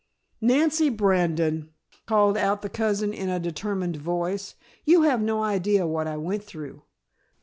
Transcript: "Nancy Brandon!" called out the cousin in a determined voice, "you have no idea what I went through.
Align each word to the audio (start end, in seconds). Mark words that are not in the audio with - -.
"Nancy 0.41 0.89
Brandon!" 0.89 1.69
called 2.07 2.35
out 2.35 2.63
the 2.63 2.69
cousin 2.69 3.13
in 3.13 3.29
a 3.29 3.39
determined 3.39 3.97
voice, 3.97 4.55
"you 4.83 5.03
have 5.03 5.21
no 5.21 5.43
idea 5.43 5.85
what 5.85 6.07
I 6.07 6.17
went 6.17 6.43
through. 6.43 6.81